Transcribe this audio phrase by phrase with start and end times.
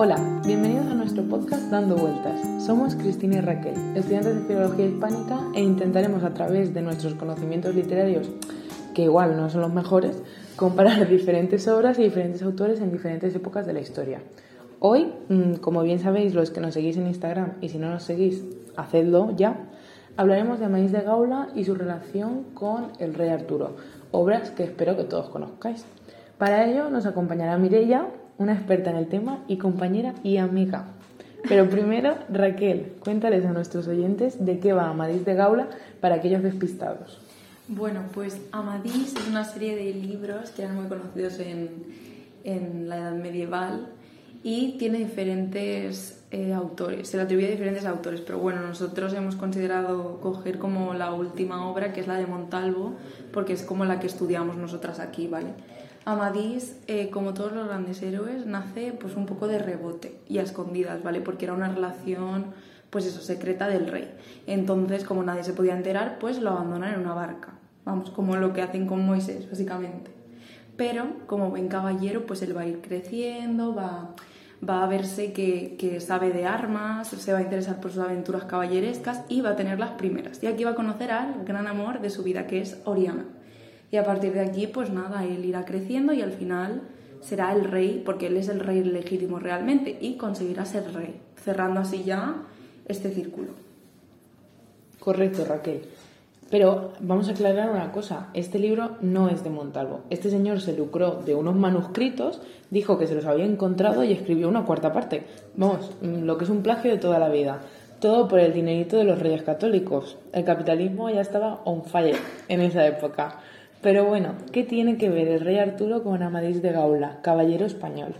[0.00, 0.16] Hola,
[0.46, 2.40] bienvenidos a nuestro podcast Dando Vueltas.
[2.64, 7.74] Somos Cristina y Raquel, estudiantes de Filología Hispánica e intentaremos a través de nuestros conocimientos
[7.74, 8.30] literarios,
[8.94, 10.22] que igual no son los mejores,
[10.54, 14.22] comparar diferentes obras y diferentes autores en diferentes épocas de la historia.
[14.78, 18.04] Hoy, mm, como bien sabéis los que nos seguís en Instagram y si no nos
[18.04, 18.44] seguís,
[18.76, 19.68] hacedlo ya,
[20.16, 23.74] hablaremos de Amadís de Gaula y su relación con el rey Arturo,
[24.12, 25.84] obras que espero que todos conozcáis.
[26.38, 28.06] Para ello nos acompañará Mirella,
[28.38, 30.86] una experta en el tema y compañera y amiga.
[31.48, 35.68] Pero primero, Raquel, cuéntales a nuestros oyentes de qué va Amadís de Gaula
[36.00, 37.20] para aquellos despistados.
[37.68, 41.84] Bueno, pues Amadís es una serie de libros que eran muy conocidos en,
[42.44, 43.88] en la Edad Medieval
[44.42, 49.34] y tiene diferentes eh, autores, se le atribuye a diferentes autores, pero bueno, nosotros hemos
[49.34, 52.94] considerado coger como la última obra, que es la de Montalvo,
[53.32, 55.54] porque es como la que estudiamos nosotras aquí, ¿vale?
[56.08, 60.42] Amadís, eh, como todos los grandes héroes, nace pues un poco de rebote y a
[60.42, 61.20] escondidas, ¿vale?
[61.20, 62.46] Porque era una relación,
[62.88, 64.10] pues eso, secreta del rey.
[64.46, 67.58] Entonces, como nadie se podía enterar, pues lo abandonan en una barca.
[67.84, 70.10] Vamos, como lo que hacen con Moisés, básicamente.
[70.78, 74.14] Pero, como buen caballero, pues él va a ir creciendo, va,
[74.66, 78.44] va a verse que, que sabe de armas, se va a interesar por sus aventuras
[78.44, 80.42] caballerescas y va a tener las primeras.
[80.42, 83.26] Y aquí va a conocer al gran amor de su vida, que es Oriana
[83.90, 86.82] y a partir de aquí, pues nada, él irá creciendo y al final
[87.20, 91.80] será el rey, porque él es el rey legítimo realmente, y conseguirá ser rey, cerrando
[91.80, 92.42] así ya
[92.86, 93.48] este círculo.
[95.00, 95.82] Correcto, Raquel.
[96.50, 100.00] Pero vamos a aclarar una cosa, este libro no es de Montalvo.
[100.08, 104.48] Este señor se lucró de unos manuscritos, dijo que se los había encontrado y escribió
[104.48, 105.24] una cuarta parte.
[105.56, 107.60] Vamos, mm, lo que es un plagio de toda la vida.
[108.00, 110.16] Todo por el dinerito de los reyes católicos.
[110.32, 112.16] El capitalismo ya estaba on fire
[112.48, 113.40] en esa época.
[113.80, 118.14] Pero bueno, ¿qué tiene que ver el rey Arturo con Amadís de Gaula, caballero español?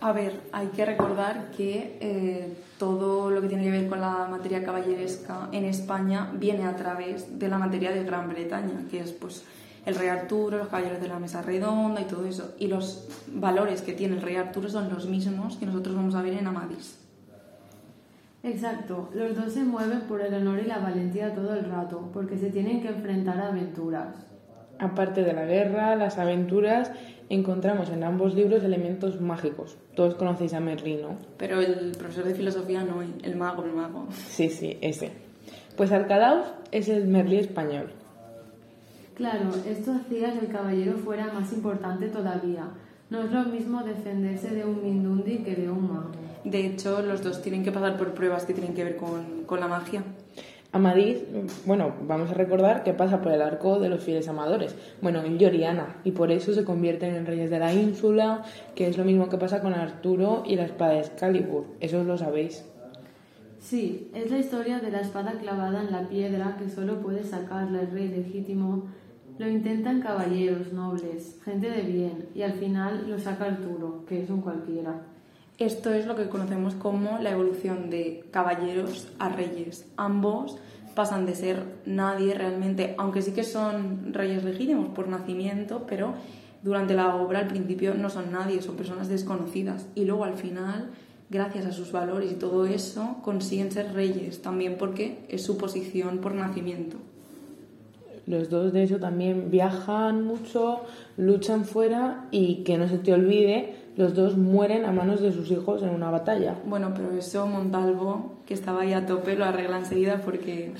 [0.00, 4.26] A ver, hay que recordar que eh, todo lo que tiene que ver con la
[4.28, 9.12] materia caballeresca en España viene a través de la materia de Gran Bretaña, que es
[9.12, 9.44] pues
[9.86, 12.54] el rey Arturo, los caballeros de la mesa redonda y todo eso.
[12.58, 16.22] Y los valores que tiene el rey Arturo son los mismos que nosotros vamos a
[16.22, 16.98] ver en Amadís.
[18.42, 22.36] Exacto, los dos se mueven por el honor y la valentía todo el rato, porque
[22.36, 24.31] se tienen que enfrentar a aventuras.
[24.82, 26.90] Aparte de la guerra, las aventuras,
[27.28, 29.78] encontramos en ambos libros elementos mágicos.
[29.94, 31.18] Todos conocéis a Merlín, ¿no?
[31.38, 34.08] Pero el profesor de filosofía no, el mago, el mago.
[34.10, 35.12] Sí, sí, ese.
[35.76, 37.92] Pues Alcadaus es el Merlí español.
[39.14, 42.66] Claro, esto hacía que el caballero fuera más importante todavía.
[43.08, 46.10] No es lo mismo defenderse de un Mindundi que de un mago.
[46.42, 49.60] De hecho, los dos tienen que pasar por pruebas que tienen que ver con, con
[49.60, 50.02] la magia.
[50.74, 51.18] Amadís,
[51.66, 54.74] bueno, vamos a recordar que pasa por el arco de los fieles amadores.
[55.02, 58.42] Bueno, en Lloriana, y por eso se convierten en reyes de la ínsula,
[58.74, 61.66] que es lo mismo que pasa con Arturo y la espada de Excalibur.
[61.80, 62.64] Eso lo sabéis.
[63.58, 67.82] Sí, es la historia de la espada clavada en la piedra que solo puede sacarla
[67.82, 68.84] el rey legítimo.
[69.38, 74.30] Lo intentan caballeros, nobles, gente de bien, y al final lo saca Arturo, que es
[74.30, 75.02] un cualquiera.
[75.62, 79.86] Esto es lo que conocemos como la evolución de caballeros a reyes.
[79.96, 80.58] Ambos
[80.96, 86.14] pasan de ser nadie realmente, aunque sí que son reyes legítimos por nacimiento, pero
[86.64, 89.86] durante la obra al principio no son nadie, son personas desconocidas.
[89.94, 90.90] Y luego al final,
[91.30, 96.18] gracias a sus valores y todo eso, consiguen ser reyes, también porque es su posición
[96.18, 96.96] por nacimiento.
[98.32, 100.80] Los dos de eso también viajan mucho,
[101.18, 105.50] luchan fuera y que no se te olvide los dos mueren a manos de sus
[105.50, 106.54] hijos en una batalla.
[106.64, 110.72] Bueno, pero eso Montalvo, que estaba ahí a tope, lo arregla enseguida porque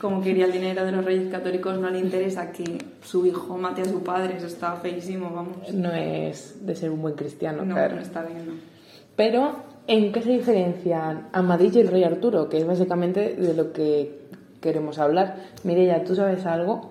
[0.00, 3.82] como quería el dinero de los reyes católicos, no le interesa que su hijo mate
[3.82, 5.72] a su padre, eso está feísimo, vamos.
[5.72, 7.94] No es de ser un buen cristiano, no, claro.
[7.94, 8.52] No, está bien, no.
[9.14, 9.52] Pero,
[9.86, 12.48] ¿en qué se diferencian Amadís y el rey Arturo?
[12.48, 14.26] Que es básicamente de lo que
[14.60, 15.36] queremos hablar.
[15.64, 16.90] Mireya, ¿tú sabes algo?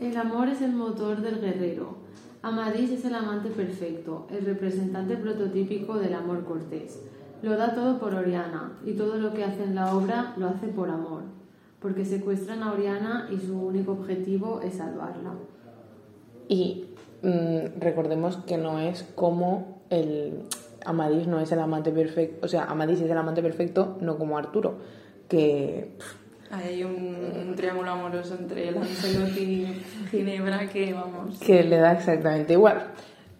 [0.00, 2.04] El amor es el motor del guerrero
[2.44, 7.00] Amadís es el amante perfecto, el representante prototípico del amor cortés.
[7.40, 10.66] Lo da todo por Oriana y todo lo que hace en la obra lo hace
[10.68, 11.22] por amor,
[11.80, 15.32] porque secuestran a Oriana y su único objetivo es salvarla.
[16.46, 16.84] Y
[17.22, 20.40] mm, recordemos que no es como el
[20.84, 24.36] Amadís no es el amante perfecto, o sea, Amadís es el amante perfecto, no como
[24.36, 24.74] Arturo,
[25.30, 25.96] que
[26.56, 31.38] hay un, triángulo amoroso entre Lancelot y Ginebra que, vamos...
[31.38, 32.88] Que le da exactamente igual.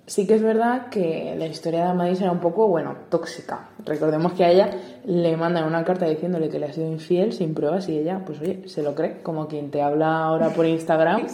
[0.06, 3.70] Sí que es verdad que la historia de Amadís era un poco, bueno, tóxica.
[3.87, 4.70] Recordemos que a ella
[5.06, 8.40] le mandan una carta diciéndole que le ha sido infiel sin pruebas y ella, pues
[8.40, 11.26] oye, se lo cree, como quien te habla ahora por Instagram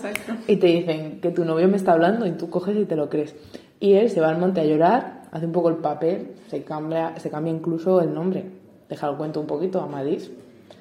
[0.47, 3.09] y te dicen que tu novio me está hablando y tú coges y te lo
[3.09, 3.35] crees.
[3.81, 7.19] Y él se va al monte a llorar hace un poco el papel, se cambia,
[7.19, 8.44] se cambia incluso el nombre.
[8.88, 10.31] Deja el cuento un poquito, Amadís.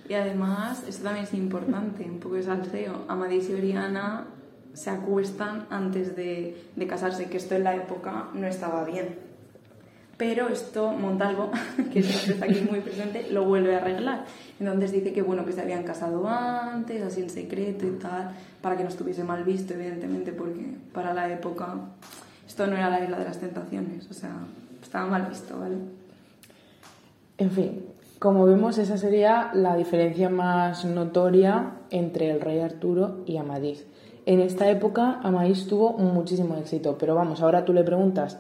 [0.10, 3.06] Y además, esto también es importante, un poco de salseo.
[3.08, 4.26] Amadís y Oriana
[4.74, 9.30] se acuestan antes de, de casarse, que esto en la época no estaba bien.
[10.18, 11.52] Pero esto Montalvo,
[11.94, 14.26] que siempre está aquí muy presente, lo vuelve a arreglar.
[14.60, 18.76] Entonces dice que bueno que se habían casado antes, así en secreto y tal, para
[18.76, 21.76] que no estuviese mal visto, evidentemente, porque para la época
[22.48, 24.36] esto no era la isla de las tentaciones, o sea,
[24.82, 25.78] estaba mal visto, ¿vale?
[27.38, 27.86] En fin,
[28.19, 33.86] como vemos, esa sería la diferencia más notoria entre el rey Arturo y Amadís.
[34.25, 38.38] En esta época Amadís tuvo muchísimo éxito, pero vamos, ahora tú le preguntas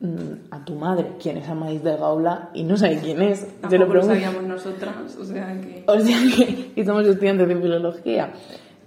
[0.00, 3.46] mm, a tu madre quién es Amadís de Gaula y no sabe quién es.
[3.60, 5.82] Tampoco lo, sabíamos nosotras, o sea que...
[5.88, 8.32] O sea que y somos estudiantes de filología.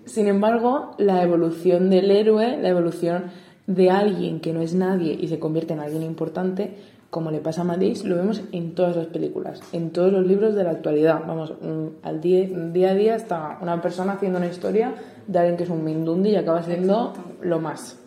[0.06, 3.26] Sin embargo, la evolución del héroe, la evolución
[3.68, 6.78] de alguien que no es nadie y se convierte en alguien importante,
[7.14, 10.56] como le pasa a Madis, lo vemos en todas las películas, en todos los libros
[10.56, 11.22] de la actualidad.
[11.28, 11.54] Vamos,
[12.02, 14.96] al día, día a día está una persona haciendo una historia
[15.28, 18.00] de alguien que es un mindundi y acaba siendo lo más.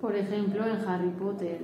[0.00, 1.58] Por ejemplo, en Harry Potter.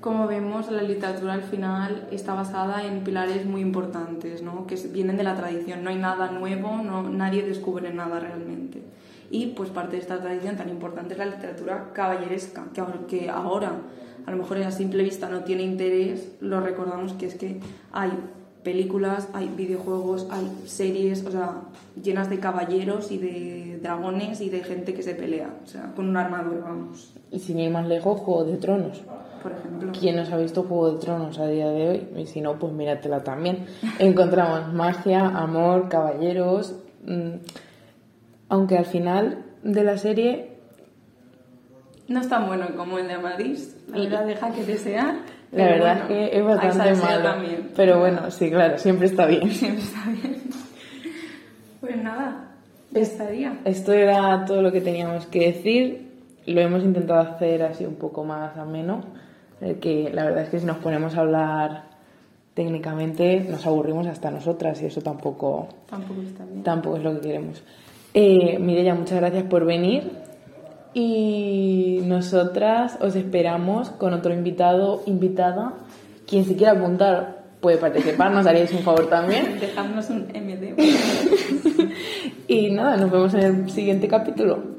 [0.00, 4.64] Como vemos, la literatura al final está basada en pilares muy importantes, ¿no?
[4.66, 5.82] que vienen de la tradición.
[5.82, 8.80] No hay nada nuevo, no, nadie descubre nada realmente.
[9.30, 13.72] Y pues parte de esta tradición tan importante es la literatura caballeresca, que aunque ahora
[14.24, 17.60] a lo mejor a simple vista no tiene interés, lo recordamos que es que
[17.92, 18.12] hay
[18.62, 21.62] películas, hay videojuegos, hay series, o sea,
[22.00, 26.08] llenas de caballeros y de dragones y de gente que se pelea, o sea, con
[26.08, 27.14] una armadura, vamos.
[27.30, 29.02] Y sin ir más lejos, Juego de Tronos.
[29.42, 29.92] Por ejemplo.
[29.98, 32.08] ¿Quién nos ha visto Juego de Tronos a día de hoy?
[32.16, 33.66] Y si no, pues míratela también.
[33.98, 36.74] Encontramos magia, amor, caballeros.
[37.04, 37.36] Mm,
[38.48, 40.58] aunque al final de la serie
[42.08, 45.14] no es tan bueno como el de Amadís, la verdad deja que desear.
[45.52, 47.22] La verdad es que es bastante malo.
[47.22, 47.70] También.
[47.76, 49.50] Pero bueno, sí, claro, siempre está bien.
[49.50, 50.42] Siempre está bien.
[51.80, 52.48] Pues nada,
[52.94, 53.58] estaría.
[53.64, 56.08] Esto era todo lo que teníamos que decir.
[56.46, 59.02] Lo hemos intentado hacer así un poco más ameno.
[59.60, 61.88] Que la verdad es que si nos ponemos a hablar
[62.58, 66.64] técnicamente nos aburrimos hasta nosotras y eso tampoco, tampoco, está bien.
[66.64, 67.62] tampoco es lo que queremos.
[68.14, 70.10] Eh, Mireya, muchas gracias por venir.
[70.92, 75.74] Y nosotras os esperamos con otro invitado, invitada.
[76.26, 79.58] Quien se quiera apuntar puede participar, nos haríais un favor también.
[79.60, 80.74] Dejadnos un MD.
[82.48, 84.77] y nada, nos vemos en el siguiente capítulo.